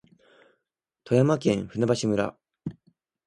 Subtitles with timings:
[1.03, 2.35] 富山県舟橋村